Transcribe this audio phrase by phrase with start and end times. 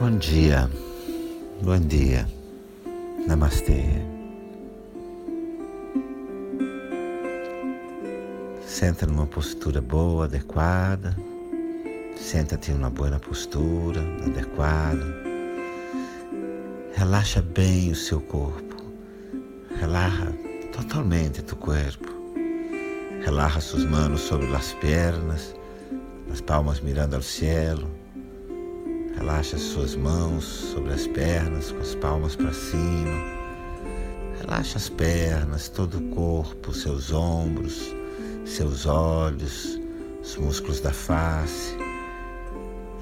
[0.00, 0.70] Bom dia,
[1.62, 2.26] bom dia,
[3.26, 3.84] namastê.
[8.66, 11.16] Senta numa postura boa, adequada.
[12.16, 15.04] Senta-te numa boa postura, adequada.
[16.94, 18.69] Relaxa bem o seu corpo.
[19.80, 20.32] Relaxa
[20.72, 22.08] totalmente tu corpo.
[23.24, 25.54] Relaxa suas mãos sobre as pernas,
[26.30, 27.90] as palmas mirando ao cielo
[29.20, 33.22] Relaxa as suas mãos sobre as pernas, com as palmas para cima.
[34.40, 37.94] Relaxa as pernas, todo o corpo, seus ombros,
[38.46, 39.78] seus olhos,
[40.22, 41.76] os músculos da face.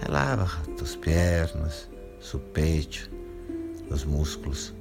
[0.03, 1.89] Relaxa as pernas,
[2.21, 3.09] seu peito,
[3.89, 4.75] os músculos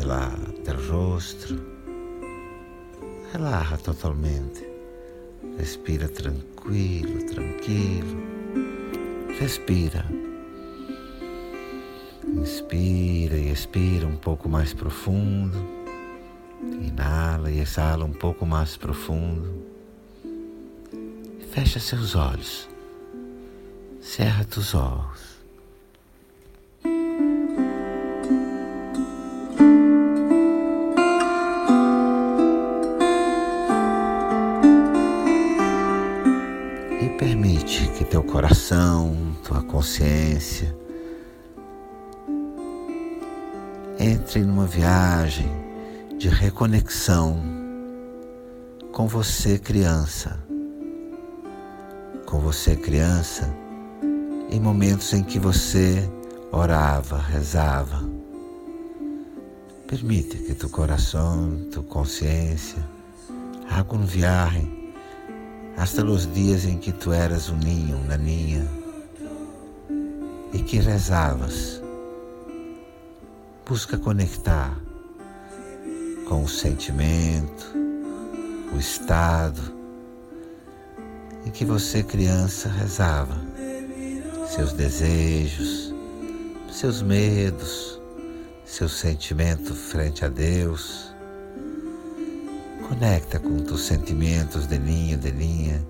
[0.00, 1.60] do rosto.
[3.32, 4.66] Relaxa totalmente.
[5.58, 8.16] Respira tranquilo, tranquilo.
[9.38, 10.04] Respira.
[12.26, 15.58] Inspira e expira um pouco mais profundo.
[16.62, 19.66] Inala e exala um pouco mais profundo.
[21.52, 22.68] Fecha seus olhos.
[24.00, 25.29] Cerra os olhos.
[37.30, 40.76] Permite que teu coração, tua consciência,
[44.00, 45.48] entre numa viagem
[46.18, 47.40] de reconexão
[48.92, 50.40] com você, criança.
[52.26, 53.48] Com você, criança,
[54.50, 56.10] em momentos em que você
[56.50, 58.02] orava, rezava.
[59.86, 62.84] Permite que tu coração, tu consciência,
[63.70, 64.79] haga um viagem
[65.76, 68.66] hasta os dias em que tu eras um ninho, uma ninha,
[70.52, 71.80] e que rezavas
[73.64, 74.76] busca conectar
[76.28, 77.72] com o sentimento,
[78.74, 79.60] o estado
[81.46, 83.40] em que você, criança, rezava,
[84.48, 85.94] seus desejos,
[86.70, 88.00] seus medos,
[88.64, 91.14] seu sentimento frente a Deus.
[93.00, 95.82] Conecta com os sentimentos de linha, de linha,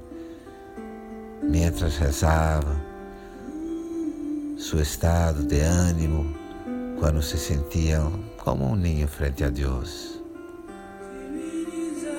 [1.42, 2.80] mientras rezava,
[4.56, 6.32] seu estado de ânimo,
[7.00, 10.22] quando se sentiam como um ninho frente a Deus.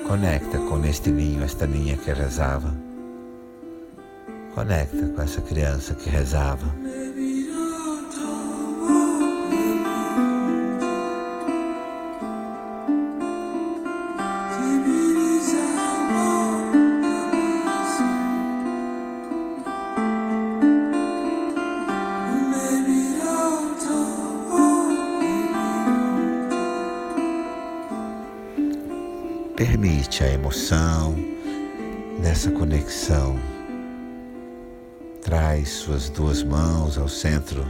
[0.06, 2.76] Conecta com este ninho, esta ninha que rezava.
[4.54, 6.66] Conecta com essa criança que rezava.
[32.32, 33.38] Dessa conexão.
[35.20, 37.62] Traz suas duas mãos ao centro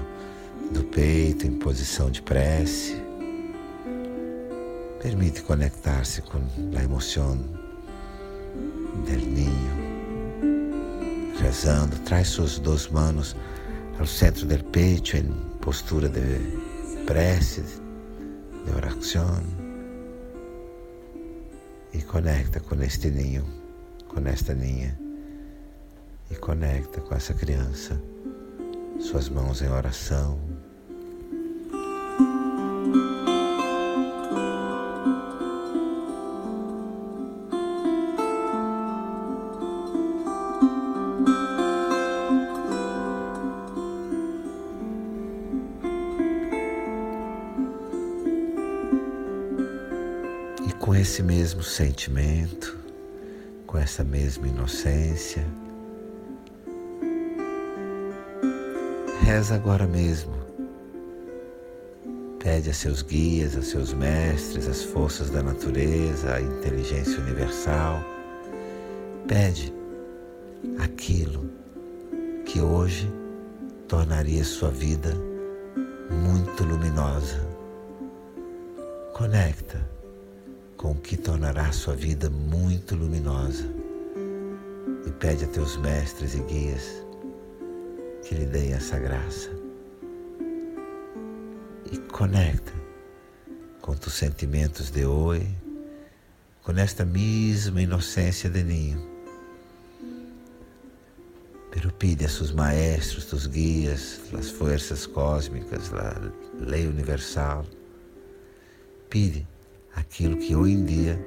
[0.70, 3.02] do peito em posição de prece.
[5.02, 6.38] Permite conectar-se com
[6.78, 7.36] a emoção
[9.04, 9.72] del ninho.
[11.40, 13.34] Rezando, traz suas duas mãos
[13.98, 15.24] ao centro do peito em
[15.60, 16.38] postura de
[17.04, 17.64] prece,
[18.64, 19.42] de oração
[21.92, 23.44] e conecta com este ninho,
[24.12, 24.98] com esta ninha
[26.30, 28.00] e conecta com essa criança,
[29.00, 30.38] suas mãos em oração.
[50.78, 52.81] com esse mesmo sentimento,
[53.72, 55.42] com essa mesma inocência.
[59.22, 60.34] Reza agora mesmo.
[62.38, 68.04] Pede a seus guias, a seus mestres, as forças da natureza, a inteligência universal.
[69.26, 69.72] Pede
[70.78, 71.48] aquilo
[72.44, 73.10] que hoje
[73.88, 75.14] tornaria sua vida
[76.10, 77.40] muito luminosa.
[79.14, 79.80] Conecta
[80.82, 83.72] com o que tornará sua vida muito luminosa.
[85.06, 86.82] E pede a teus mestres e guias
[88.24, 89.48] que lhe deem essa graça.
[91.90, 92.72] E conecta
[93.80, 95.48] com os sentimentos de hoje,
[96.64, 99.08] com esta mesma inocência de ninho.
[101.70, 106.20] Pero pide a seus maestros, tus guias, as forças cósmicas, a
[106.60, 107.64] lei universal,
[109.08, 109.46] pide
[109.94, 111.18] aquilo que hoje em dia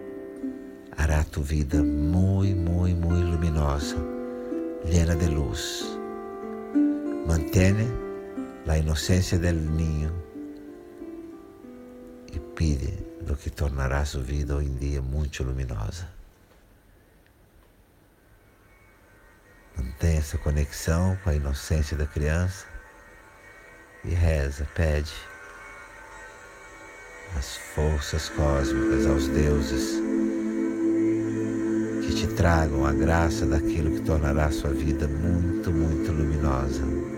[0.98, 3.96] hará tu vida muito, muito, muito luminosa,
[4.86, 5.86] llena de luz.
[7.28, 7.76] Mantém
[8.68, 10.12] a inocência del niño
[12.34, 12.94] e pide
[13.28, 16.08] lo que tornará sua vida hoje em dia muito luminosa.
[19.78, 22.66] Mantenha essa conexão com a inocência da criança
[24.04, 25.14] e reza, pede
[27.38, 30.01] às forças cósmicas, aos deuses,
[32.06, 37.15] que te tragam a graça daquilo que tornará sua vida muito, muito luminosa.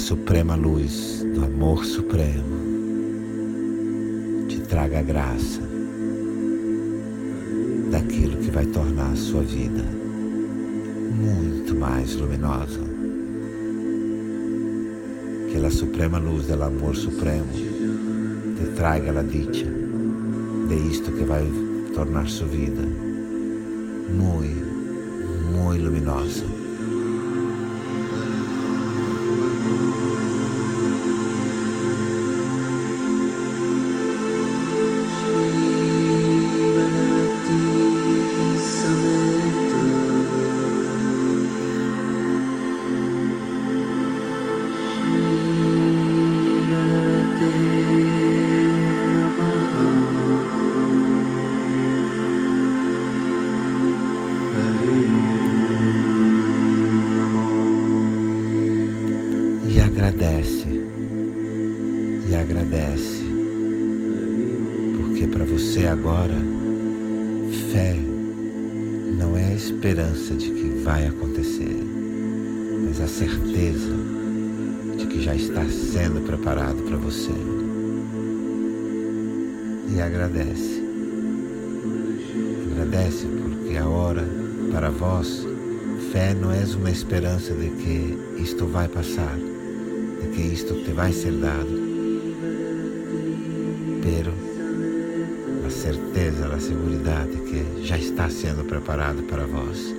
[0.00, 2.42] Suprema luz do amor supremo
[4.48, 5.60] te traga a graça
[7.90, 9.84] daquilo que vai tornar a sua vida
[11.12, 12.80] muito mais luminosa.
[15.52, 19.66] Que a suprema luz do amor supremo te traga a dicha
[20.66, 21.46] de isto que vai
[21.94, 22.82] tornar sua vida
[24.08, 24.64] muito,
[25.52, 26.59] muito luminosa.
[29.80, 30.39] Thank you.
[60.10, 60.66] Agradece
[62.28, 63.22] e agradece,
[64.96, 66.34] porque para você agora,
[67.72, 67.96] fé
[69.16, 71.76] não é a esperança de que vai acontecer,
[72.84, 73.94] mas a certeza
[74.98, 77.32] de que já está sendo preparado para você.
[79.94, 80.82] E agradece.
[82.72, 84.26] Agradece porque a hora
[84.72, 85.46] para vós,
[86.12, 89.49] fé não é uma esperança de que isto vai passar
[90.34, 91.68] que isto te vai ser dado,
[94.02, 94.32] pero
[95.66, 96.90] a certeza, a segurança
[97.50, 99.94] que já está sendo preparado para vós.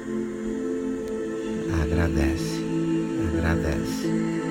[1.82, 2.64] Agradece,
[3.34, 4.51] agradece.